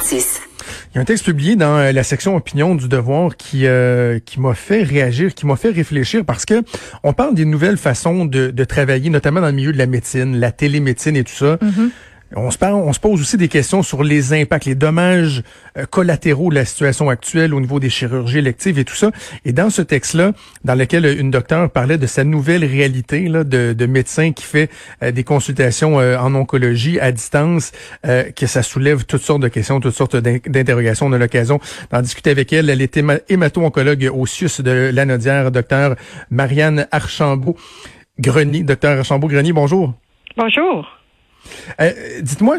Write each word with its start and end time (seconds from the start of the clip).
56. 0.00 0.42
Il 0.92 0.96
y 0.96 0.98
a 0.98 1.00
un 1.00 1.04
texte 1.04 1.24
publié 1.24 1.56
dans 1.56 1.78
euh, 1.78 1.92
la 1.92 2.02
section 2.02 2.36
opinion 2.36 2.74
du 2.74 2.88
Devoir 2.88 3.36
qui 3.36 3.66
euh, 3.66 4.18
qui 4.18 4.40
m'a 4.40 4.54
fait 4.54 4.82
réagir, 4.82 5.34
qui 5.34 5.46
m'a 5.46 5.56
fait 5.56 5.70
réfléchir 5.70 6.24
parce 6.24 6.44
que 6.44 6.62
on 7.02 7.12
parle 7.12 7.34
des 7.34 7.44
nouvelles 7.44 7.78
façons 7.78 8.24
de, 8.24 8.50
de, 8.50 8.64
travailler, 8.64 9.08
notamment 9.08 9.40
dans 9.40 9.46
le 9.46 9.52
milieu 9.52 9.72
de 9.72 9.78
la 9.78 9.86
médecine, 9.86 10.38
la 10.38 10.52
télémédecine 10.52 11.16
et 11.16 11.24
tout 11.24 11.32
ça. 11.32 11.56
Mm-hmm. 11.56 11.90
On 12.34 12.50
se, 12.50 12.58
parle, 12.58 12.74
on 12.74 12.92
se 12.92 12.98
pose 12.98 13.20
aussi 13.20 13.36
des 13.36 13.46
questions 13.46 13.84
sur 13.84 14.02
les 14.02 14.32
impacts, 14.32 14.64
les 14.64 14.74
dommages 14.74 15.44
euh, 15.78 15.86
collatéraux 15.86 16.50
de 16.50 16.56
la 16.56 16.64
situation 16.64 17.08
actuelle 17.08 17.54
au 17.54 17.60
niveau 17.60 17.78
des 17.78 17.88
chirurgies 17.88 18.38
électives 18.38 18.80
et 18.80 18.84
tout 18.84 18.96
ça. 18.96 19.12
Et 19.44 19.52
dans 19.52 19.70
ce 19.70 19.80
texte-là, 19.80 20.32
dans 20.64 20.74
lequel 20.74 21.06
une 21.20 21.30
docteure 21.30 21.70
parlait 21.70 21.98
de 21.98 22.06
sa 22.06 22.24
nouvelle 22.24 22.64
réalité 22.64 23.28
là, 23.28 23.44
de, 23.44 23.74
de 23.74 23.86
médecin 23.86 24.32
qui 24.32 24.42
fait 24.42 24.70
euh, 25.04 25.12
des 25.12 25.22
consultations 25.22 26.00
euh, 26.00 26.18
en 26.18 26.34
oncologie 26.34 26.98
à 26.98 27.12
distance, 27.12 27.72
que 28.02 28.46
ça 28.46 28.62
soulève 28.62 29.04
toutes 29.04 29.22
sortes 29.22 29.42
de 29.42 29.48
questions, 29.48 29.80
toutes 29.80 29.94
sortes 29.94 30.16
d'interrogations. 30.16 31.06
On 31.06 31.12
a 31.12 31.18
l'occasion 31.18 31.60
d'en 31.90 32.00
discuter 32.00 32.30
avec 32.30 32.52
elle. 32.52 32.70
Elle 32.70 32.82
est 32.82 32.98
hémato-oncologue 33.28 34.10
au 34.12 34.26
CIUS 34.26 34.60
de 34.62 34.90
Lanaudière, 34.92 35.50
docteur 35.50 35.96
Marianne 36.30 36.86
Archambault-Greny. 36.90 38.64
Docteur 38.64 38.98
Archambault-Greny, 38.98 39.52
bonjour. 39.52 39.94
Bonjour. 40.36 40.95
Euh, 41.80 41.92
dites-moi, 42.20 42.56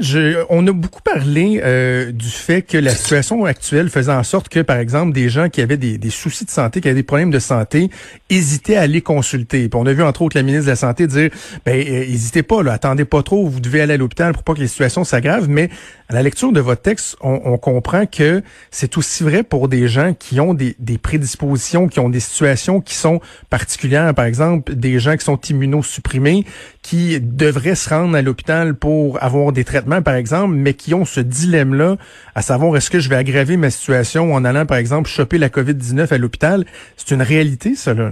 on 0.49 0.67
a 0.67 0.71
beaucoup 0.71 1.01
parlé 1.01 1.61
euh, 1.63 2.11
du 2.11 2.29
fait 2.29 2.61
que 2.61 2.77
la 2.77 2.91
situation 2.91 3.45
actuelle 3.45 3.89
faisait 3.89 4.11
en 4.11 4.23
sorte 4.23 4.49
que, 4.49 4.59
par 4.59 4.77
exemple, 4.77 5.13
des 5.13 5.29
gens 5.29 5.49
qui 5.49 5.61
avaient 5.61 5.77
des, 5.77 6.09
soucis 6.09 6.45
de 6.45 6.49
santé, 6.49 6.81
qui 6.81 6.87
avaient 6.87 6.95
des 6.95 7.03
problèmes 7.03 7.31
de 7.31 7.39
santé, 7.39 7.89
hésitaient 8.29 8.77
à 8.77 8.81
aller 8.81 9.01
consulter. 9.01 9.69
On 9.73 9.85
a 9.85 9.93
vu 9.93 10.03
entre 10.03 10.21
autres 10.21 10.37
la 10.37 10.43
ministre 10.43 10.65
de 10.65 10.71
la 10.71 10.75
Santé 10.75 11.07
dire, 11.07 11.29
ben, 11.65 11.75
euh, 11.77 12.03
hésitez 12.03 12.43
pas, 12.43 12.61
attendez 12.71 13.05
pas 13.05 13.23
trop, 13.23 13.47
vous 13.47 13.59
devez 13.59 13.81
aller 13.81 13.93
à 13.93 13.97
l'hôpital 13.97 14.33
pour 14.33 14.43
pas 14.43 14.53
que 14.53 14.59
les 14.59 14.67
situations 14.67 15.03
s'aggravent. 15.03 15.49
Mais 15.49 15.69
à 16.09 16.13
la 16.13 16.23
lecture 16.23 16.53
de 16.53 16.61
votre 16.61 16.81
texte, 16.81 17.17
on, 17.19 17.57
comprend 17.57 18.05
que 18.05 18.41
c'est 18.71 18.97
aussi 18.97 19.23
vrai 19.23 19.43
pour 19.43 19.67
des 19.67 19.89
gens 19.89 20.13
qui 20.13 20.39
ont 20.39 20.53
des, 20.53 20.75
des 20.79 20.97
prédispositions, 20.97 21.89
qui 21.89 21.99
ont 21.99 22.07
des 22.07 22.21
situations 22.21 22.79
qui 22.79 22.93
sont 22.95 23.19
particulières. 23.49 24.13
Par 24.13 24.23
exemple, 24.23 24.73
des 24.73 24.99
gens 24.99 25.17
qui 25.17 25.25
sont 25.25 25.39
immunosupprimés, 25.39 26.45
qui 26.81 27.19
devraient 27.19 27.75
se 27.75 27.89
rendre 27.89 28.15
à 28.15 28.21
l'hôpital 28.21 28.75
pour 28.75 29.21
avoir 29.21 29.51
des 29.51 29.65
traitements, 29.65 30.01
par 30.01 30.15
exemple, 30.15 30.55
mais 30.55 30.75
qui 30.75 30.93
ont 30.93 31.03
ce 31.03 31.19
dilemme-là, 31.19 31.97
à 32.35 32.41
savoir 32.41 32.77
est-ce 32.77 32.89
que 32.89 33.01
je 33.01 33.09
vais 33.09 33.17
aggraver 33.17 33.57
ma 33.57 33.69
situation 33.69 34.33
en 34.33 34.45
allant, 34.45 34.65
par 34.65 34.77
exemple, 34.77 35.09
choper 35.09 35.37
la 35.37 35.49
COVID-19 35.49 36.13
à 36.13 36.17
l'hôpital? 36.17 36.65
C'est 36.95 37.13
une 37.13 37.21
réalité, 37.21 37.73
là. 37.85 38.11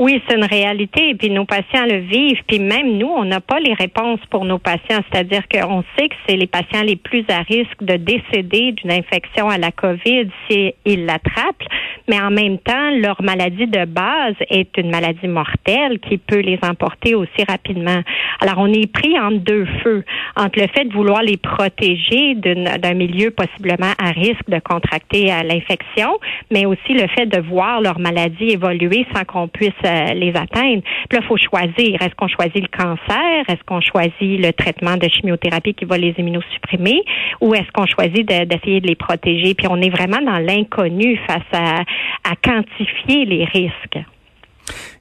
Oui, 0.00 0.22
c'est 0.28 0.36
une 0.36 0.44
réalité. 0.44 1.10
Et 1.10 1.14
puis 1.16 1.28
nos 1.28 1.44
patients 1.44 1.84
le 1.84 1.98
vivent. 1.98 2.40
Puis 2.46 2.60
même 2.60 2.98
nous, 2.98 3.08
on 3.08 3.24
n'a 3.24 3.40
pas 3.40 3.58
les 3.58 3.74
réponses 3.74 4.20
pour 4.30 4.44
nos 4.44 4.58
patients. 4.58 5.00
C'est-à-dire 5.10 5.42
qu'on 5.48 5.82
sait 5.98 6.08
que 6.08 6.14
c'est 6.28 6.36
les 6.36 6.46
patients 6.46 6.82
les 6.82 6.94
plus 6.94 7.24
à 7.28 7.42
risque 7.42 7.82
de 7.82 7.96
décéder 7.96 8.72
d'une 8.72 8.92
infection 8.92 9.48
à 9.48 9.58
la 9.58 9.72
COVID 9.72 10.28
s'ils 10.48 11.04
l'attrapent. 11.04 11.66
Mais 12.08 12.20
en 12.20 12.30
même 12.30 12.58
temps, 12.58 12.90
leur 12.92 13.20
maladie 13.22 13.66
de 13.66 13.84
base 13.86 14.36
est 14.48 14.76
une 14.78 14.90
maladie 14.90 15.26
mortelle 15.26 15.98
qui 15.98 16.16
peut 16.16 16.40
les 16.40 16.60
emporter 16.62 17.16
aussi 17.16 17.42
rapidement. 17.48 18.00
Alors, 18.40 18.58
on 18.58 18.72
est 18.72 18.90
pris 18.90 19.18
entre 19.18 19.38
deux 19.40 19.66
feux, 19.82 20.04
entre 20.36 20.60
le 20.60 20.68
fait 20.68 20.84
de 20.84 20.92
vouloir 20.94 21.22
les 21.22 21.36
protéger 21.36 22.36
d'un 22.36 22.94
milieu 22.94 23.32
possiblement 23.32 23.92
à 23.98 24.10
risque 24.10 24.48
de 24.48 24.60
contracter 24.60 25.26
l'infection, 25.44 26.18
mais 26.52 26.66
aussi 26.66 26.94
le 26.94 27.08
fait 27.08 27.26
de 27.26 27.40
voir 27.40 27.80
leur 27.80 27.98
maladie 27.98 28.50
évoluer 28.50 29.04
sans 29.12 29.24
qu'on 29.24 29.48
puisse 29.48 29.72
euh, 29.88 30.14
les 30.14 30.30
atteindre. 30.30 30.82
Puis 31.08 31.18
là, 31.18 31.20
il 31.22 31.26
faut 31.26 31.36
choisir. 31.36 32.02
Est-ce 32.02 32.14
qu'on 32.14 32.28
choisit 32.28 32.62
le 32.62 32.68
cancer? 32.68 33.44
Est-ce 33.48 33.64
qu'on 33.66 33.80
choisit 33.80 34.40
le 34.40 34.52
traitement 34.52 34.96
de 34.96 35.08
chimiothérapie 35.08 35.74
qui 35.74 35.84
va 35.84 35.98
les 35.98 36.14
immunosupprimer? 36.18 37.02
Ou 37.40 37.54
est-ce 37.54 37.70
qu'on 37.72 37.86
choisit 37.86 38.26
d'essayer 38.26 38.80
de, 38.80 38.86
les 38.86 38.96
protéger? 38.96 39.54
Puis 39.54 39.66
on 39.68 39.80
est 39.80 39.90
vraiment 39.90 40.20
dans 40.20 40.38
l'inconnu 40.38 41.18
face 41.26 41.42
à, 41.52 41.80
à 42.24 42.36
quantifier 42.42 43.24
les 43.24 43.44
risques. 43.44 43.98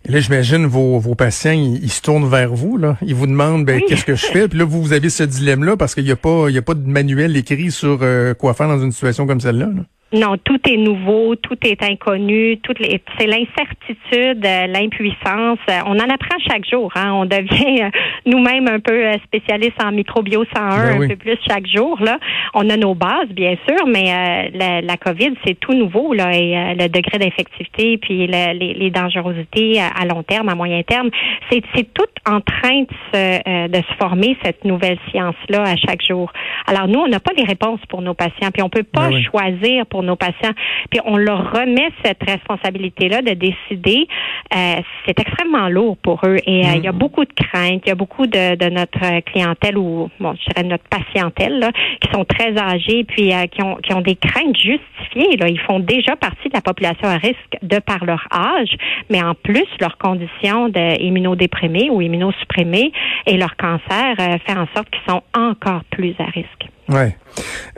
Et 0.05 0.11
là, 0.11 0.19
j'imagine 0.19 0.66
vos, 0.66 0.99
vos 0.99 1.16
patients, 1.16 1.51
ils, 1.51 1.89
se 1.89 2.01
tournent 2.01 2.29
vers 2.29 2.53
vous, 2.53 2.78
là. 2.78 2.97
Ils 3.01 3.16
vous 3.16 3.28
demandent 3.28 3.66
ben, 3.66 3.81
qu'est-ce 3.88 4.06
que 4.06 4.16
je 4.16 4.25
fais? 4.25 4.47
Puis 4.47 4.57
là, 4.57 4.66
vous, 4.66 4.81
vous 4.81 4.94
avez 4.94 5.09
ce 5.09 5.23
dilemme-là 5.23 5.75
parce 5.75 5.94
qu'il 5.94 6.06
n'y 6.06 6.12
a 6.12 6.16
pas, 6.16 6.45
il 6.50 6.56
y 6.56 6.57
a 6.57 6.62
pas 6.62 6.75
de 6.75 6.88
manuel 6.88 7.35
écrit 7.35 7.72
sur 7.72 8.00
euh, 8.01 8.33
quoi 8.33 8.53
faire 8.53 8.67
dans 8.67 8.81
une 8.81 8.91
situation 8.91 9.28
comme 9.28 9.41
celle-là. 9.41 9.66
là 9.66 9.83
non, 10.13 10.38
tout 10.38 10.59
est 10.69 10.78
nouveau, 10.78 11.35
tout 11.35 11.57
est 11.63 11.84
inconnu, 11.84 12.57
tout 12.63 12.73
c'est 13.19 13.28
l'incertitude, 13.28 14.45
euh, 14.45 14.68
l'impuissance. 14.68 15.59
Euh, 15.69 15.79
on 15.85 15.95
en 16.00 16.09
apprend 16.09 16.40
chaque 16.47 16.66
jour. 16.66 16.90
Hein. 16.95 17.12
On 17.12 17.25
devient 17.25 17.81
euh, 17.84 17.90
nous-mêmes 18.25 18.69
un 18.69 18.79
peu 18.79 19.12
spécialistes 19.25 19.84
en 19.84 19.91
microbio 19.91 20.45
101 20.56 20.69
ben 20.69 21.03
un 21.03 21.07
peu 21.09 21.16
plus 21.18 21.38
chaque 21.45 21.68
jour. 21.68 22.00
Là, 22.01 22.19
on 22.53 22.69
a 22.69 22.78
nos 22.78 22.95
bases 22.95 23.28
bien 23.31 23.56
sûr, 23.68 23.85
mais 23.85 24.50
la, 24.53 24.79
la, 24.79 24.97
COVID 24.97 25.34
c'est 25.45 25.59
tout 25.59 25.73
nouveau 25.73 26.13
là 26.13 26.34
et 26.34 26.75
le 26.75 26.88
degré 26.88 27.18
d'infectivité 27.19 27.97
puis 27.97 28.28
les, 28.28 28.53
les, 28.53 28.89
dangerosités 28.89 29.79
à, 29.79 30.06
long 30.06 30.24
terme, 30.24 30.50
à 30.50 30.56
moyen 30.56 30.81
terme, 30.84 31.09
c'est 31.51 31.62
c'est 31.75 31.94
tout 31.94 32.03
en 32.25 32.39
train 32.41 32.81
de 32.81 32.88
se 33.13 33.68
de 33.68 33.78
se 33.78 33.94
former 34.00 34.38
cette 34.44 34.63
nouvelle 34.63 34.97
science 35.12 35.35
là 35.50 35.63
à 35.63 35.75
chaque 35.75 36.01
jour. 36.06 36.31
Alors 36.66 36.88
nous, 36.88 37.00
on 37.00 37.07
n'a 37.07 37.19
pas 37.19 37.34
les 37.38 37.44
réponses 37.44 37.81
pour 37.89 38.01
nos 38.01 38.13
patients, 38.13 38.51
puis 38.53 38.63
on 38.63 38.69
peut 38.69 38.84
pas 38.84 39.09
ben 39.09 39.22
choisir 39.22 39.85
pour 39.85 39.97
nos 40.03 40.16
patients. 40.16 40.53
Puis 40.90 41.00
on 41.06 41.18
leur 41.18 41.52
remet 41.52 41.90
cette 42.03 42.24
responsabilité-là 42.24 43.22
de 43.22 43.31
décider. 43.31 44.08
Euh, 44.56 44.81
c'est 45.06 45.19
extrêmement 45.19 45.69
lourd 45.69 45.97
pour 45.97 46.22
eux 46.25 46.38
et 46.46 46.66
euh, 46.66 46.75
il 46.75 46.84
y 46.84 46.88
a 46.88 46.91
mm. 46.91 46.97
beaucoup 46.97 47.25
de 47.25 47.34
craintes. 47.34 47.81
Il 47.85 47.90
y 47.90 47.91
a 47.91 47.96
beaucoup 47.96 48.28
de, 48.28 48.56
de, 48.56 48.69
notre 48.69 49.19
clientèle 49.22 49.78
ou 49.78 50.09
bon, 50.19 50.34
je 50.36 50.53
dirais 50.53 50.68
notre 50.68 50.86
patientèle 50.90 51.59
là, 51.59 51.72
qui 52.02 52.12
sont 52.12 52.25
très 52.25 52.57
âgés 52.57 53.03
puis 53.03 53.34
euh, 53.34 53.47
qui 53.47 53.62
ont 53.62 53.75
qui 53.78 53.94
ont 53.94 54.02
des 54.02 54.16
craintes 54.16 54.56
justifiées. 54.56 55.38
Là. 55.38 55.50
Ils 55.50 55.59
font 55.59 55.80
déjà 55.80 56.16
partie 56.16 56.50
de 56.50 56.53
la 56.53 56.62
population 56.62 57.07
à 57.07 57.18
risque 57.18 57.57
de 57.62 57.80
par 57.80 58.06
leur 58.06 58.25
âge, 58.34 58.75
mais 59.09 59.22
en 59.22 59.34
plus 59.34 59.68
leurs 59.80 59.97
conditions 59.97 60.69
d'immunodéprimés 60.69 61.90
ou 61.90 62.02
immunosupprimés 62.02 62.91
et 63.25 63.38
leur 63.38 63.56
cancer 63.57 64.16
fait 64.46 64.57
en 64.57 64.68
sorte 64.75 64.90
qu'ils 64.90 65.12
sont 65.12 65.24
encore 65.36 65.84
plus 65.91 66.16
à 66.19 66.25
risque. 66.25 66.68
Ouais. 66.90 67.16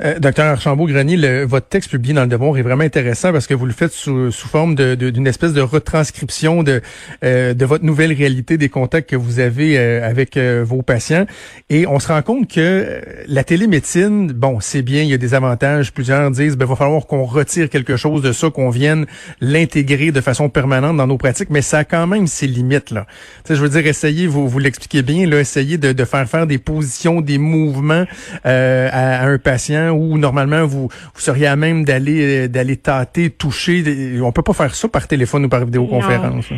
Euh, 0.01 0.19
docteur 0.19 0.45
Archambault-Grenier, 0.45 1.43
votre 1.43 1.67
texte 1.67 1.89
publié 1.89 2.13
dans 2.13 2.21
le 2.21 2.27
Devoir 2.27 2.57
est 2.57 2.61
vraiment 2.61 2.83
intéressant 2.83 3.33
parce 3.33 3.47
que 3.47 3.53
vous 3.53 3.65
le 3.65 3.73
faites 3.73 3.91
sous, 3.91 4.31
sous 4.31 4.47
forme 4.47 4.75
d'une 4.75 4.95
de, 4.95 5.29
espèce 5.29 5.53
de 5.53 5.61
retranscription 5.61 6.63
de, 6.63 6.81
euh, 7.23 7.53
de 7.53 7.65
votre 7.65 7.83
nouvelle 7.83 8.13
réalité, 8.13 8.57
des 8.57 8.69
contacts 8.69 9.09
que 9.09 9.15
vous 9.15 9.39
avez 9.39 9.77
euh, 9.77 10.07
avec 10.07 10.37
euh, 10.37 10.63
vos 10.65 10.81
patients. 10.81 11.25
Et 11.69 11.85
on 11.87 11.99
se 11.99 12.07
rend 12.07 12.21
compte 12.21 12.49
que 12.49 13.01
la 13.27 13.43
télémédecine, 13.43 14.31
bon, 14.31 14.59
c'est 14.61 14.81
bien, 14.81 15.01
il 15.03 15.09
y 15.09 15.13
a 15.13 15.17
des 15.17 15.33
avantages. 15.33 15.91
Plusieurs 15.91 16.31
disent, 16.31 16.55
ben, 16.55 16.65
va 16.65 16.75
falloir 16.75 17.05
qu'on 17.05 17.25
retire 17.25 17.69
quelque 17.69 17.97
chose 17.97 18.21
de 18.21 18.31
ça, 18.31 18.49
qu'on 18.49 18.69
vienne 18.69 19.05
l'intégrer 19.41 20.11
de 20.11 20.21
façon 20.21 20.49
permanente 20.49 20.95
dans 20.97 21.07
nos 21.07 21.17
pratiques, 21.17 21.49
mais 21.49 21.61
ça 21.61 21.79
a 21.79 21.83
quand 21.83 22.07
même 22.07 22.27
ses 22.27 22.47
limites, 22.47 22.91
là. 22.91 23.05
Tu 23.43 23.49
sais, 23.49 23.55
je 23.55 23.61
veux 23.61 23.69
dire, 23.69 23.85
essayez, 23.85 24.27
vous, 24.27 24.47
vous 24.47 24.59
l'expliquez 24.59 25.01
bien, 25.01 25.27
là, 25.27 25.39
essayez 25.39 25.77
de, 25.77 25.91
de, 25.91 26.05
faire 26.05 26.27
faire 26.29 26.47
des 26.47 26.57
positions, 26.57 27.21
des 27.21 27.37
mouvements 27.37 28.05
à, 28.43 28.98
à 28.99 29.25
un 29.25 29.37
patient 29.37 29.89
où 29.91 30.17
normalement 30.17 30.65
vous, 30.65 30.87
vous 30.87 31.21
seriez 31.21 31.47
à 31.47 31.55
même 31.55 31.85
d'aller 31.85 32.45
euh, 32.45 32.47
d'aller 32.47 32.77
tâter, 32.77 33.29
toucher. 33.29 33.83
On 34.21 34.31
peut 34.31 34.41
pas 34.41 34.53
faire 34.53 34.75
ça 34.75 34.87
par 34.87 35.07
téléphone 35.07 35.45
ou 35.45 35.49
par 35.49 35.65
vidéoconférence 35.65 36.51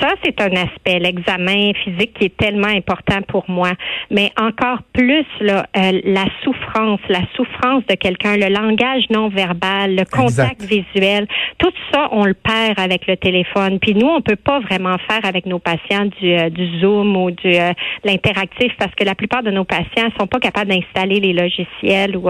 ça, 0.00 0.14
c'est 0.24 0.40
un 0.40 0.52
aspect, 0.52 0.98
l'examen 0.98 1.72
physique 1.84 2.14
qui 2.14 2.26
est 2.26 2.36
tellement 2.36 2.68
important 2.68 3.20
pour 3.26 3.44
moi. 3.48 3.72
Mais 4.10 4.30
encore 4.40 4.78
plus, 4.92 5.26
là, 5.40 5.66
euh, 5.76 6.00
la 6.04 6.24
souffrance, 6.42 7.00
la 7.08 7.22
souffrance 7.34 7.84
de 7.86 7.94
quelqu'un, 7.94 8.36
le 8.36 8.48
langage 8.48 9.04
non 9.10 9.28
verbal, 9.28 9.96
le 9.96 10.04
contact 10.04 10.62
visuel, 10.62 11.26
tout 11.58 11.72
ça, 11.92 12.08
on 12.12 12.24
le 12.24 12.34
perd 12.34 12.78
avec 12.78 13.06
le 13.06 13.16
téléphone. 13.16 13.78
Puis 13.78 13.94
nous, 13.94 14.06
on 14.06 14.20
peut 14.20 14.36
pas 14.36 14.60
vraiment 14.60 14.96
faire 15.08 15.24
avec 15.24 15.46
nos 15.46 15.58
patients 15.58 16.06
du, 16.20 16.32
euh, 16.32 16.50
du 16.50 16.80
Zoom 16.80 17.16
ou 17.16 17.30
du 17.30 17.54
euh, 17.54 17.72
l'interactif 18.04 18.72
parce 18.78 18.94
que 18.94 19.04
la 19.04 19.14
plupart 19.14 19.42
de 19.42 19.50
nos 19.50 19.64
patients 19.64 20.08
sont 20.18 20.26
pas 20.26 20.38
capables 20.38 20.70
d'installer 20.70 21.20
les 21.20 21.32
logiciels 21.32 22.16
ou 22.16 22.28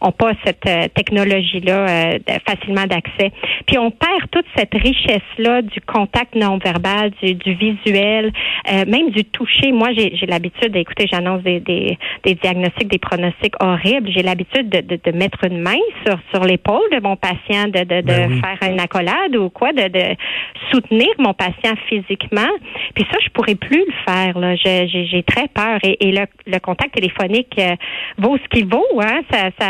ont 0.00 0.12
pas 0.12 0.32
cette 0.44 0.94
technologie-là 0.94 2.18
facilement 2.46 2.86
d'accès. 2.86 3.32
Puis 3.66 3.78
on 3.78 3.90
perd 3.90 4.30
toute 4.30 4.46
cette 4.56 4.74
richesse-là 4.74 5.62
du 5.62 5.80
contact 5.80 6.34
non 6.34 6.58
verbal 6.58 7.05
du, 7.22 7.54
visuel, 7.54 8.32
euh, 8.70 8.84
même 8.86 9.10
du 9.10 9.24
toucher. 9.24 9.72
Moi, 9.72 9.90
j'ai 9.92 10.26
l'habitude 10.26 10.72
d'écouter, 10.72 11.06
j'annonce 11.10 11.42
des, 11.42 11.60
des, 11.60 12.34
diagnostics, 12.34 12.88
des 12.88 12.98
pronostics 12.98 13.54
horribles. 13.60 14.10
J'ai 14.10 14.22
l'habitude 14.22 14.68
de, 14.68 14.80
de, 14.80 15.16
mettre 15.16 15.44
une 15.44 15.60
main 15.60 15.78
sur, 16.04 16.18
sur 16.32 16.44
l'épaule 16.44 16.88
de 16.92 17.00
mon 17.00 17.16
patient, 17.16 17.68
de, 17.68 17.84
de, 17.84 18.02
ben 18.02 18.40
faire 18.40 18.70
une 18.70 18.80
accolade 18.80 19.36
ou 19.36 19.50
quoi, 19.50 19.72
de, 19.72 19.88
de 19.88 20.16
soutenir 20.70 21.08
mon 21.18 21.34
patient 21.34 21.74
physiquement. 21.88 22.50
Puis 22.94 23.04
ça, 23.10 23.18
je 23.24 23.30
pourrais 23.30 23.54
plus 23.54 23.84
le 23.86 23.94
faire. 24.06 24.38
Là. 24.38 24.54
J'ai 24.56 25.22
très 25.22 25.48
peur. 25.48 25.78
Et, 25.82 26.08
et 26.08 26.12
le, 26.12 26.26
le, 26.46 26.58
contact 26.58 26.94
téléphonique 26.94 27.54
euh, 27.58 27.76
vaut 28.18 28.36
ce 28.38 28.48
qu'il 28.48 28.66
vaut. 28.66 28.84
Hein? 29.00 29.20
Ça, 29.30 29.50
ça 29.58 29.68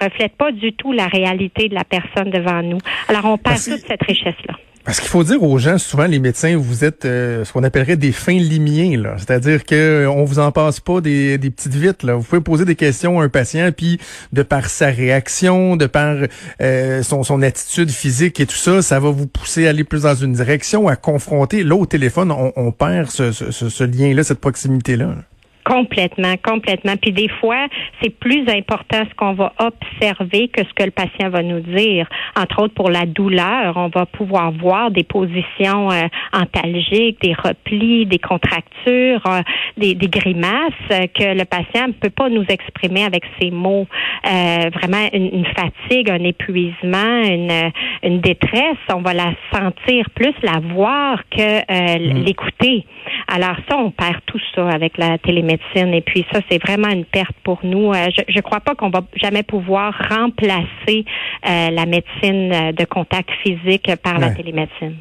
reflète 0.00 0.36
pas 0.36 0.52
du 0.52 0.72
tout 0.72 0.92
la 0.92 1.06
réalité 1.06 1.68
de 1.68 1.74
la 1.74 1.84
personne 1.84 2.30
devant 2.30 2.62
nous. 2.62 2.78
Alors, 3.08 3.24
on 3.26 3.38
perd 3.38 3.56
toute 3.56 3.86
cette 3.86 4.02
richesse-là. 4.02 4.54
Parce 4.84 4.98
qu'il 4.98 5.08
faut 5.08 5.22
dire 5.22 5.40
aux 5.42 5.58
gens, 5.58 5.78
souvent 5.78 6.06
les 6.06 6.18
médecins, 6.18 6.56
vous 6.56 6.84
êtes 6.84 7.04
euh, 7.04 7.44
ce 7.44 7.52
qu'on 7.52 7.62
appellerait 7.62 7.96
des 7.96 8.10
fins 8.10 8.38
limiers, 8.38 8.96
là. 8.96 9.14
C'est-à-dire 9.16 9.64
que 9.64 9.74
euh, 9.74 10.10
on 10.10 10.24
vous 10.24 10.40
en 10.40 10.50
passe 10.50 10.80
pas 10.80 11.00
des, 11.00 11.38
des 11.38 11.50
petites 11.50 11.74
vites, 11.74 12.02
là. 12.02 12.14
Vous 12.14 12.24
pouvez 12.24 12.40
poser 12.40 12.64
des 12.64 12.74
questions 12.74 13.20
à 13.20 13.24
un 13.24 13.28
patient, 13.28 13.70
puis 13.70 14.00
de 14.32 14.42
par 14.42 14.68
sa 14.68 14.86
réaction, 14.88 15.76
de 15.76 15.86
par 15.86 16.16
euh, 16.60 17.02
son, 17.04 17.22
son 17.22 17.42
attitude 17.42 17.90
physique 17.90 18.40
et 18.40 18.46
tout 18.46 18.56
ça, 18.56 18.82
ça 18.82 18.98
va 18.98 19.10
vous 19.10 19.28
pousser 19.28 19.66
à 19.66 19.70
aller 19.70 19.84
plus 19.84 20.02
dans 20.02 20.16
une 20.16 20.32
direction, 20.32 20.88
à 20.88 20.96
confronter. 20.96 21.62
Là, 21.62 21.76
au 21.76 21.86
téléphone, 21.86 22.32
on, 22.32 22.72
perd 22.72 23.08
ce, 23.10 23.30
ce, 23.30 23.84
lien-là, 23.84 24.24
cette 24.24 24.40
proximité-là. 24.40 25.06
là 25.06 25.31
Complètement, 25.64 26.34
complètement. 26.42 26.94
Puis 27.00 27.12
des 27.12 27.28
fois, 27.28 27.68
c'est 28.02 28.10
plus 28.10 28.48
important 28.48 29.04
ce 29.08 29.14
qu'on 29.14 29.34
va 29.34 29.52
observer 29.58 30.48
que 30.48 30.64
ce 30.64 30.74
que 30.74 30.82
le 30.82 30.90
patient 30.90 31.30
va 31.30 31.42
nous 31.42 31.60
dire. 31.60 32.08
Entre 32.36 32.62
autres, 32.62 32.74
pour 32.74 32.90
la 32.90 33.06
douleur, 33.06 33.76
on 33.76 33.88
va 33.88 34.06
pouvoir 34.06 34.50
voir 34.50 34.90
des 34.90 35.04
positions 35.04 35.90
euh, 35.92 36.08
antalgiques, 36.32 37.22
des 37.22 37.34
replis, 37.34 38.06
des 38.06 38.18
contractures, 38.18 39.22
euh, 39.26 39.42
des, 39.76 39.94
des, 39.94 40.08
grimaces 40.08 40.72
que 40.88 41.32
le 41.32 41.44
patient 41.44 41.88
ne 41.88 41.92
peut 41.92 42.10
pas 42.10 42.28
nous 42.28 42.44
exprimer 42.48 43.04
avec 43.04 43.22
ses 43.40 43.52
mots. 43.52 43.86
Euh, 44.26 44.68
vraiment 44.74 45.08
une, 45.12 45.46
fatigue, 45.46 46.10
un 46.10 46.24
épuisement, 46.24 47.22
une, 47.24 47.70
une 48.02 48.20
détresse, 48.20 48.78
on 48.92 49.00
va 49.00 49.14
la 49.14 49.32
sentir 49.52 50.10
plus, 50.10 50.34
la 50.42 50.58
voir 50.74 51.20
que 51.30 51.60
mm. 51.60 52.24
l'écouter. 52.24 52.84
Alors 53.28 53.56
ça, 53.68 53.76
on 53.78 53.90
perd 53.90 54.20
tout 54.26 54.40
ça 54.54 54.68
avec 54.68 54.98
la 54.98 55.18
télémédecine. 55.18 55.51
Et 55.74 56.00
puis 56.00 56.24
ça, 56.32 56.40
c'est 56.50 56.62
vraiment 56.62 56.88
une 56.88 57.04
perte 57.04 57.36
pour 57.42 57.60
nous. 57.62 57.92
Euh, 57.92 58.08
je 58.28 58.36
ne 58.36 58.40
crois 58.40 58.60
pas 58.60 58.74
qu'on 58.74 58.90
va 58.90 59.02
jamais 59.14 59.42
pouvoir 59.42 59.94
remplacer 60.10 61.04
euh, 61.48 61.70
la 61.70 61.86
médecine 61.86 62.52
euh, 62.52 62.72
de 62.72 62.84
contact 62.84 63.30
physique 63.42 63.90
par 64.02 64.18
la 64.18 64.30
télémédecine. 64.30 64.96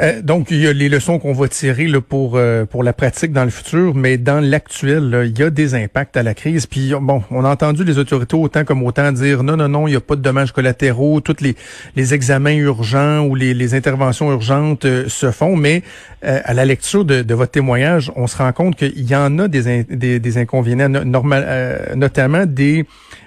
Euh, 0.00 0.22
donc, 0.22 0.50
il 0.50 0.60
y 0.60 0.66
a 0.66 0.72
les 0.72 0.88
leçons 0.88 1.18
qu'on 1.18 1.34
va 1.34 1.48
tirer 1.48 1.86
là, 1.86 2.00
pour 2.00 2.36
euh, 2.36 2.64
pour 2.64 2.82
la 2.82 2.92
pratique 2.94 3.32
dans 3.32 3.44
le 3.44 3.50
futur, 3.50 3.94
mais 3.94 4.16
dans 4.16 4.40
l'actuel, 4.40 5.26
il 5.26 5.38
y 5.38 5.42
a 5.42 5.50
des 5.50 5.74
impacts 5.74 6.16
à 6.16 6.22
la 6.22 6.32
crise. 6.32 6.66
Puis 6.66 6.92
bon, 6.98 7.22
on 7.30 7.44
a 7.44 7.50
entendu 7.50 7.84
les 7.84 7.98
autorités 7.98 8.34
autant 8.34 8.64
comme 8.64 8.82
autant 8.82 9.12
dire 9.12 9.42
non, 9.42 9.56
non, 9.56 9.68
non, 9.68 9.86
il 9.86 9.90
n'y 9.90 9.96
a 9.96 10.00
pas 10.00 10.16
de 10.16 10.22
dommages 10.22 10.52
collatéraux, 10.52 11.20
tous 11.20 11.36
les, 11.40 11.54
les 11.96 12.14
examens 12.14 12.54
urgents 12.54 13.26
ou 13.26 13.34
les, 13.34 13.52
les 13.52 13.74
interventions 13.74 14.32
urgentes 14.32 14.86
euh, 14.86 15.08
se 15.08 15.30
font, 15.30 15.56
mais 15.56 15.82
à 16.22 16.52
la 16.52 16.66
lecture 16.66 17.06
de, 17.06 17.22
de, 17.22 17.34
votre 17.34 17.52
témoignage, 17.52 18.12
on 18.14 18.26
se 18.26 18.36
rend 18.36 18.52
compte 18.52 18.76
qu'il 18.76 19.10
y 19.10 19.16
en 19.16 19.38
a 19.38 19.48
des, 19.48 19.84
des, 19.84 20.20
des 20.20 20.36
inconvénients, 20.36 20.90
normal, 20.90 21.94
notamment 21.96 22.44
des, 22.44 22.84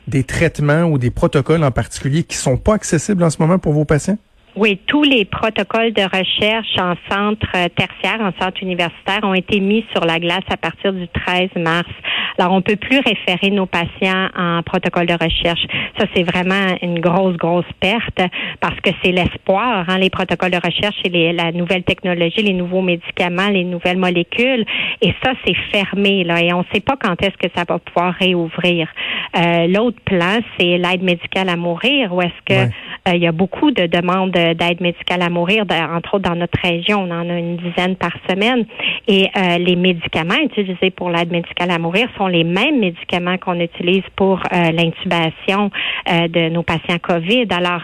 des 0.07 0.23
traitements 0.23 0.83
ou 0.83 0.99
des 0.99 1.09
protocoles 1.09 1.63
en 1.63 1.71
particulier 1.71 2.21
qui 2.21 2.37
sont 2.37 2.55
pas 2.55 2.75
accessibles 2.75 3.23
en 3.23 3.31
ce 3.31 3.37
moment 3.39 3.57
pour 3.57 3.73
vos 3.73 3.83
patients? 3.83 4.19
Oui, 4.55 4.79
tous 4.85 5.01
les 5.01 5.25
protocoles 5.25 5.93
de 5.93 6.03
recherche 6.03 6.77
en 6.77 6.93
centre 7.09 7.51
tertiaire, 7.75 8.21
en 8.21 8.31
centre 8.39 8.61
universitaire 8.61 9.21
ont 9.23 9.33
été 9.33 9.59
mis 9.59 9.83
sur 9.91 10.05
la 10.05 10.19
glace 10.19 10.45
à 10.47 10.57
partir 10.57 10.93
du 10.93 11.07
13 11.07 11.49
mars. 11.55 11.89
Alors, 12.37 12.53
on 12.53 12.61
peut 12.61 12.75
plus 12.75 12.99
référer 12.99 13.49
nos 13.49 13.65
patients 13.65 14.27
en 14.35 14.61
protocole 14.61 15.07
de 15.07 15.13
recherche. 15.13 15.65
Ça, 15.97 16.05
c'est 16.15 16.21
vraiment 16.21 16.75
une 16.83 16.99
grosse, 16.99 17.35
grosse 17.37 17.71
perte 17.79 18.21
parce 18.59 18.79
que 18.81 18.91
c'est 19.03 19.11
l'espoir, 19.11 19.85
hein, 19.87 19.97
les 19.97 20.11
protocoles 20.11 20.51
de 20.51 20.59
recherche 20.63 20.97
et 21.03 21.09
les, 21.09 21.33
la 21.33 21.51
nouvelle 21.51 21.83
technologie, 21.83 22.43
les 22.43 22.53
nouveaux 22.53 22.81
médicaments, 22.81 23.49
les 23.49 23.63
nouvelles 23.63 23.97
molécules. 23.97 24.65
Et 25.01 25.13
ça, 25.23 25.31
c'est 25.45 25.55
fermé, 25.71 26.23
là, 26.23 26.41
et 26.41 26.53
on 26.53 26.59
ne 26.59 26.65
sait 26.73 26.81
pas 26.81 26.95
quand 27.01 27.21
est-ce 27.23 27.37
que 27.37 27.51
ça 27.55 27.63
va 27.67 27.79
pouvoir 27.79 28.13
réouvrir. 28.13 28.87
Euh, 29.35 29.67
L'autre 29.67 29.99
plan, 30.05 30.39
c'est 30.59 30.77
l'aide 30.77 31.01
médicale 31.01 31.49
à 31.49 31.55
mourir, 31.55 32.13
où 32.13 32.21
est-ce 32.21 32.41
que 32.45 32.53
euh, 32.53 32.69
il 33.07 33.21
y 33.21 33.27
a 33.27 33.31
beaucoup 33.31 33.71
de 33.71 33.85
demandes 33.85 34.31
d'aide 34.31 34.79
médicale 34.79 35.21
à 35.21 35.29
mourir, 35.29 35.65
entre 35.93 36.15
autres 36.15 36.29
dans 36.29 36.35
notre 36.35 36.59
région, 36.61 37.03
on 37.03 37.11
en 37.11 37.29
a 37.29 37.37
une 37.37 37.57
dizaine 37.57 37.95
par 37.95 38.13
semaine. 38.29 38.65
Et 39.07 39.27
euh, 39.35 39.57
les 39.57 39.75
médicaments 39.75 40.39
utilisés 40.41 40.89
pour 40.89 41.09
l'aide 41.09 41.31
médicale 41.31 41.71
à 41.71 41.79
mourir 41.79 42.07
sont 42.17 42.27
les 42.27 42.43
mêmes 42.43 42.79
médicaments 42.79 43.37
qu'on 43.37 43.59
utilise 43.59 44.03
pour 44.15 44.39
euh, 44.39 44.71
l'intubation 44.71 45.69
de 46.07 46.49
nos 46.49 46.63
patients 46.63 46.99
COVID. 47.01 47.47
Alors, 47.51 47.81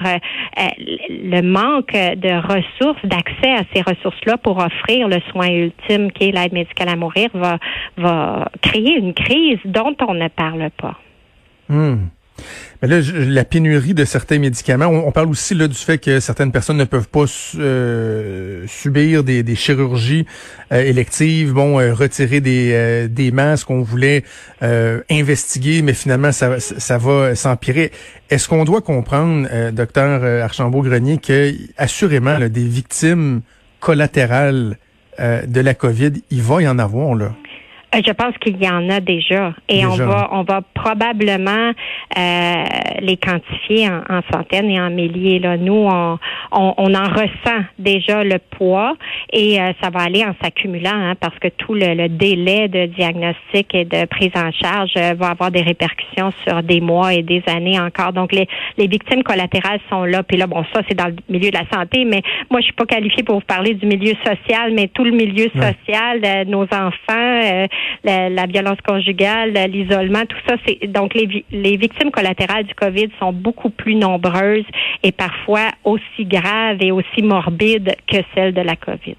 le 1.10 1.42
manque 1.42 1.94
de 1.94 2.34
ressources, 2.42 3.04
d'accès 3.04 3.52
à 3.52 3.64
ces 3.74 3.82
ressources-là 3.82 4.38
pour 4.38 4.58
offrir 4.58 5.08
le 5.08 5.20
soin 5.32 5.48
ultime 5.48 6.12
qui 6.12 6.30
est 6.30 6.32
l'aide 6.32 6.54
médicale 6.54 6.90
à 6.90 6.96
mourir 6.96 7.30
va, 7.34 7.58
va 7.98 8.50
créer 8.62 8.98
une 8.98 9.14
crise 9.14 9.60
dont 9.66 9.96
on 10.08 10.14
ne 10.14 10.28
parle 10.28 10.70
pas. 10.78 10.96
Hmm. 11.70 12.08
Mais 12.82 12.88
là, 12.88 13.02
la 13.14 13.44
pénurie 13.44 13.94
de 13.94 14.06
certains 14.06 14.40
médicaments, 14.40 14.86
on, 14.86 15.12
parle 15.12 15.30
aussi 15.30 15.54
là 15.54 15.68
du 15.68 15.76
fait 15.76 15.98
que 15.98 16.20
certaines 16.22 16.52
personnes 16.52 16.78
ne 16.78 16.86
peuvent 16.86 17.10
pas 17.10 17.26
euh, 17.58 18.66
subir 18.68 19.24
des, 19.24 19.44
des 19.44 19.56
chirurgies 19.56 20.26
euh, 20.72 20.82
électives, 20.82 21.52
bon, 21.52 21.80
euh, 21.80 21.94
retirer 21.94 22.40
des, 22.40 23.08
des 23.10 23.32
masques 23.32 23.68
qu'on 23.68 23.82
voulait 23.82 24.24
investiguer, 24.62 25.82
mais 25.82 25.94
finalement 25.94 26.32
ça, 26.32 26.60
ça 26.60 26.98
va 26.98 27.36
s'empirer. 27.36 27.92
Est-ce 28.30 28.48
qu'on 28.48 28.64
doit 28.64 28.82
comprendre, 28.82 29.72
docteur 29.72 30.24
Archambault-Grenier, 30.44 31.18
que 31.18 31.54
assurément 31.78 32.40
des 32.40 32.66
victimes 32.66 33.42
collatérales 33.80 34.78
de 35.20 35.60
la 35.62 35.74
COVID, 35.74 36.14
il 36.30 36.42
va 36.42 36.62
y 36.62 36.68
en 36.68 36.80
avoir 36.80 37.16
là? 37.16 37.34
Euh, 37.96 38.02
je 38.06 38.12
pense 38.12 38.38
qu'il 38.38 38.62
y 38.62 38.70
en 38.70 38.90
a 38.90 39.00
déjà 39.00 39.54
et 39.68 39.86
on 39.86 39.96
va 39.96 40.30
on 40.32 40.44
va 40.44 40.62
probablement 40.74 41.72
euh, 42.18 42.64
les 43.02 43.18
quantifier 43.18 43.88
en, 43.90 44.22
centaines 44.32 44.70
et 44.70 44.80
en 44.80 44.90
milliers. 44.90 45.40
Là. 45.40 45.58
Nous, 45.58 45.74
on, 45.74 46.20
on, 46.52 46.94
en 46.94 47.10
ressent 47.10 47.64
déjà 47.78 48.24
le 48.24 48.38
poids 48.38 48.96
et 49.34 49.60
euh, 49.60 49.72
ça 49.82 49.90
va 49.90 50.02
aller 50.02 50.24
en 50.24 50.36
s'accumulant 50.42 50.92
hein, 50.94 51.16
parce 51.20 51.38
que 51.40 51.48
tout 51.48 51.74
le, 51.74 52.08
délai 52.10 52.68
de 52.68 52.86
diagnostic 52.86 53.74
et 53.74 53.86
de 53.86 54.06
prise 54.06 54.32
en 54.36 54.52
charge 54.52 54.94
va 55.18 55.30
avoir 55.30 55.52
des 55.52 55.62
répercussions 55.62 56.32
sur 56.48 56.62
des 56.64 56.82
mois 56.82 57.14
et 57.14 57.24
des 57.24 57.44
années 57.48 57.80
encore. 57.80 58.14
Donc 58.14 58.32
les, 58.32 58.48
les 58.78 58.88
victimes 58.88 59.24
collatérales 59.24 59.80
sont 59.90 60.04
là. 60.04 60.24
Puis 60.24 60.38
là, 60.38 60.48
bon, 60.48 60.64
ça 60.74 60.82
c'est 60.88 60.96
dans 60.96 61.08
le 61.08 61.16
milieu 61.28 61.50
de 61.50 61.58
la 61.58 61.66
santé, 61.72 62.06
mais 62.06 62.22
moi 62.50 62.60
je 62.60 62.66
suis 62.66 62.74
pas 62.74 62.86
qualifiée 62.86 63.24
pour 63.24 63.36
vous 63.36 63.46
parler 63.46 63.74
du 63.74 63.86
milieu 63.86 64.14
social, 64.26 64.74
mais 64.74 64.88
tout 64.88 65.04
le 65.04 65.12
milieu 65.12 65.50
social, 65.56 66.22
nos 66.48 66.64
enfants 66.64 67.68
la, 68.04 68.46
violence 68.46 68.80
conjugale, 68.88 69.54
l'isolement, 69.70 70.26
tout 70.28 70.38
ça. 70.48 70.56
C'est 70.66 70.88
donc 70.88 71.14
les, 71.14 71.46
les 71.52 71.78
victimes 71.78 72.12
collatérales 72.12 72.66
du 72.66 72.76
Covid 72.76 73.10
sont 73.20 73.34
beaucoup 73.34 73.70
plus 73.70 73.96
nombreuses 73.96 74.66
et 75.04 75.12
parfois 75.12 75.70
aussi 75.84 76.26
graves 76.26 76.82
et 76.82 76.92
aussi 76.92 77.22
morbides 77.22 77.96
que 78.08 78.18
celles 78.34 78.54
de 78.54 78.62
la 78.62 78.76
Covid. 78.76 79.16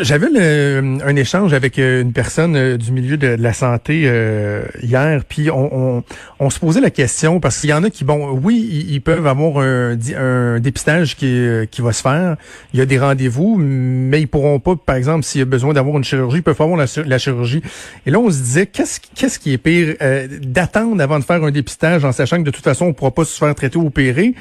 J'avais 0.00 0.26
un 0.38 1.16
échange 1.16 1.52
avec 1.52 1.78
euh, 1.78 2.00
une 2.00 2.14
personne 2.14 2.56
euh, 2.56 2.76
du 2.78 2.92
milieu 2.92 3.18
de, 3.18 3.26
la 3.26 3.52
santé 3.52 4.04
euh, 4.06 4.64
hier, 4.82 5.22
puis 5.28 5.50
on, 5.50 6.02
on, 6.38 6.50
se 6.50 6.58
posait 6.58 6.80
la 6.80 6.90
question 6.90 7.40
parce 7.40 7.60
qu'il 7.60 7.68
y 7.70 7.72
en 7.74 7.84
a 7.84 7.90
qui, 7.90 8.04
bon, 8.04 8.30
oui, 8.42 8.86
ils, 8.88 9.02
peuvent 9.02 9.26
avoir 9.26 9.58
un, 9.58 9.98
un 10.16 10.60
dépistage 10.60 11.16
qui, 11.16 11.46
qui 11.70 11.82
va 11.82 11.92
se 11.92 12.00
faire. 12.00 12.36
Il 12.72 12.78
y 12.78 12.82
a 12.82 12.86
des 12.86 12.98
rendez-vous, 12.98 13.56
mais 13.58 14.22
ils 14.22 14.28
pourront 14.28 14.60
pas, 14.60 14.76
par 14.76 14.96
exemple, 14.96 15.24
s'il 15.24 15.40
y 15.40 15.42
a 15.42 15.46
besoin 15.46 15.74
d'avoir 15.74 15.98
une 15.98 16.04
chirurgie, 16.04 16.38
ils 16.38 16.42
peuvent 16.42 16.60
avoir 16.60 16.78
la, 16.78 17.18
chirurgie. 17.18 17.62
Et 18.06 18.10
là, 18.10 18.18
on 18.18 18.30
se 18.30 18.38
disait, 18.38 18.66
qu'est-ce 18.66 19.00
qu'est-ce 19.14 19.38
qui 19.38 19.52
est 19.52 19.58
pire, 19.58 19.94
d'attendre 20.40 21.02
avant 21.02 21.18
de 21.18 21.24
faire 21.24 21.44
un 21.44 21.50
dépistage 21.50 22.04
en 22.04 22.12
sachant 22.12 22.38
que 22.38 22.44
de 22.44 22.50
toute 22.50 22.64
façon, 22.64 22.86
on 22.86 22.92
pourra 22.94 23.10
pas 23.10 23.24
se 23.24 23.36
faire 23.36 23.54
traiter 23.54 23.76
ou 23.76 23.88
opérer, 23.88 24.34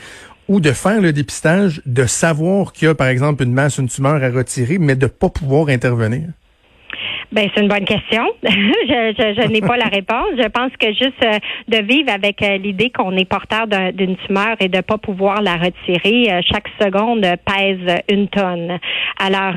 ou 0.48 0.60
de 0.60 0.72
faire 0.72 1.02
le 1.02 1.14
dépistage, 1.14 1.82
de 1.86 2.06
savoir 2.06 2.74
qu'il 2.74 2.88
y 2.88 2.92
a, 2.92 2.96
par 2.96 3.08
exemple, 3.08 3.44
une 3.44 3.54
masse, 3.54 3.78
une 3.78 3.88
tumeur 3.88 4.22
à 4.24 4.30
retirer, 4.30 4.78
mais 4.78 4.96
de 4.96 5.08
pas 5.08 5.30
pouvoir 5.30 5.70
intervenir? 5.70 6.30
Ben 7.32 7.50
c'est 7.54 7.62
une 7.62 7.68
bonne 7.68 7.86
question. 7.86 8.24
je, 8.44 9.14
je, 9.18 9.42
je 9.42 9.48
n'ai 9.50 9.60
pas 9.62 9.78
la 9.78 9.86
réponse. 9.86 10.30
Je 10.38 10.48
pense 10.48 10.72
que 10.80 10.88
juste 10.88 11.22
euh, 11.24 11.38
de 11.68 11.84
vivre 11.86 12.10
avec 12.12 12.42
euh, 12.42 12.58
l'idée 12.58 12.92
qu'on 12.92 13.12
est 13.18 13.26
porteur 13.26 13.68
d'une 13.94 14.16
tumeur 14.18 14.56
et 14.60 14.70
de 14.70 14.82
pas 14.82 14.98
pouvoir 14.98 15.42
la 15.42 15.56
retirer, 15.56 16.32
euh, 16.32 16.42
chaque 16.50 16.68
seconde 16.82 17.26
pèse 17.46 17.98
une 18.10 18.28
tonne. 18.28 18.80
Alors 19.20 19.56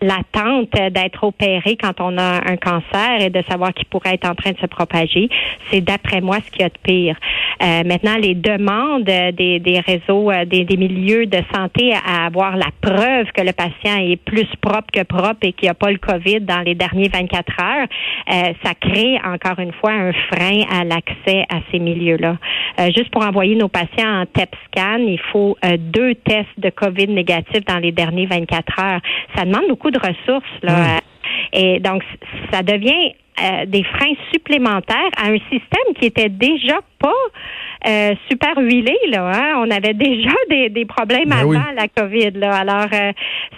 l'attente 0.00 0.72
d'être 0.92 1.24
opéré 1.24 1.76
quand 1.76 2.00
on 2.00 2.18
a 2.18 2.40
un 2.50 2.56
cancer 2.56 3.20
et 3.20 3.30
de 3.30 3.42
savoir 3.48 3.72
qu'il 3.74 3.86
pourrait 3.86 4.14
être 4.14 4.28
en 4.28 4.34
train 4.34 4.52
de 4.52 4.58
se 4.58 4.66
propager, 4.66 5.28
c'est 5.70 5.80
d'après 5.80 6.20
moi 6.20 6.38
ce 6.44 6.50
qu'il 6.50 6.62
y 6.62 6.64
a 6.64 6.68
de 6.68 6.78
pire. 6.82 7.16
Maintenant, 7.62 8.16
les 8.16 8.34
demandes 8.34 9.04
des, 9.04 9.60
des 9.60 9.80
réseaux, 9.80 10.30
des, 10.46 10.64
des 10.64 10.76
milieux 10.76 11.26
de 11.26 11.38
santé 11.54 11.92
à 12.04 12.26
avoir 12.26 12.56
la 12.56 12.68
preuve 12.80 13.26
que 13.32 13.42
le 13.42 13.52
patient 13.52 13.98
est 13.98 14.16
plus 14.16 14.48
propre 14.60 14.88
que 14.92 15.02
propre 15.02 15.38
et 15.42 15.52
qu'il 15.52 15.66
n'y 15.66 15.70
a 15.70 15.74
pas 15.74 15.90
le 15.90 15.98
COVID 15.98 16.40
dans 16.40 16.60
les 16.60 16.74
derniers 16.74 17.08
24 17.08 17.60
heures, 17.60 17.88
euh, 18.30 18.52
ça 18.64 18.74
crée 18.74 19.18
encore 19.24 19.58
une 19.58 19.72
fois 19.72 19.92
un 19.92 20.12
frein 20.12 20.62
à 20.70 20.84
l'accès 20.84 21.44
à 21.48 21.60
ces 21.70 21.78
milieux-là. 21.78 22.36
Euh, 22.80 22.86
juste 22.96 23.10
pour 23.10 23.24
envoyer 23.24 23.54
nos 23.56 23.68
patients 23.68 24.22
en 24.22 24.26
TEP 24.26 24.54
scan, 24.66 24.98
il 24.98 25.20
faut 25.32 25.56
euh, 25.64 25.76
deux 25.78 26.14
tests 26.14 26.58
de 26.58 26.70
COVID 26.70 27.08
négatifs 27.08 27.64
dans 27.66 27.78
les 27.78 27.92
derniers 27.92 28.26
24 28.26 28.80
heures. 28.80 29.00
Ça 29.36 29.44
demande 29.44 29.68
beaucoup 29.68 29.90
de 29.90 29.98
ressources. 29.98 30.44
Là, 30.62 30.72
mmh. 30.72 31.00
Et 31.54 31.80
donc, 31.80 32.02
ça 32.50 32.62
devient 32.62 33.12
des 33.66 33.82
freins 33.82 34.14
supplémentaires 34.32 35.10
à 35.16 35.28
un 35.28 35.38
système 35.50 35.94
qui 35.98 36.06
était 36.06 36.28
déjà 36.28 36.80
pas 36.98 37.90
super 38.30 38.56
huilé. 38.58 38.96
Là, 39.08 39.32
hein. 39.34 39.64
On 39.64 39.70
avait 39.70 39.94
déjà 39.94 40.30
des, 40.50 40.68
des 40.68 40.84
problèmes 40.84 41.28
ben 41.28 41.38
avant 41.38 41.72
la 41.74 41.88
COVID. 41.88 42.32
Là. 42.32 42.54
Alors, 42.54 42.88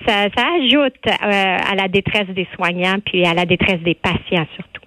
ça, 0.06 0.28
ça 0.36 0.46
ajoute 0.60 1.06
à 1.06 1.74
la 1.74 1.88
détresse 1.88 2.28
des 2.28 2.46
soignants 2.54 2.98
puis 3.04 3.26
à 3.26 3.34
la 3.34 3.44
détresse 3.46 3.80
des 3.80 3.94
patients 3.94 4.46
surtout. 4.54 4.84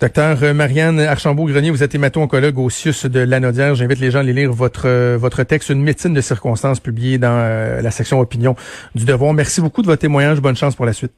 Docteur 0.00 0.42
euh, 0.42 0.54
Marianne 0.54 1.00
Archambault-Grenier, 1.00 1.70
vous 1.70 1.82
êtes 1.82 1.94
hémato-oncologue 1.94 2.58
au 2.58 2.70
CIUS 2.70 3.06
de 3.06 3.20
Lanaudière. 3.20 3.74
J'invite 3.74 4.00
les 4.00 4.10
gens 4.10 4.18
à 4.18 4.22
aller 4.22 4.32
lire 4.32 4.52
votre, 4.52 4.86
euh, 4.86 5.16
votre 5.18 5.42
texte, 5.42 5.70
Une 5.70 5.82
médecine 5.82 6.14
de 6.14 6.20
circonstances, 6.20 6.80
publié 6.80 7.18
dans 7.18 7.28
euh, 7.28 7.82
la 7.82 7.90
section 7.90 8.20
opinion 8.20 8.56
du 8.94 9.04
Devoir. 9.04 9.34
Merci 9.34 9.60
beaucoup 9.60 9.82
de 9.82 9.86
votre 9.86 10.00
témoignage. 10.00 10.40
Bonne 10.40 10.56
chance 10.56 10.74
pour 10.74 10.86
la 10.86 10.92
suite. 10.92 11.12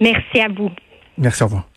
Merci 0.00 0.40
à 0.40 0.48
vous. 0.48 0.70
Merci, 1.16 1.42
au 1.42 1.46
revoir. 1.46 1.68